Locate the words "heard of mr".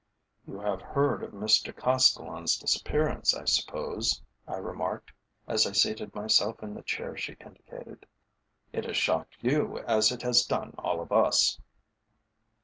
0.81-1.71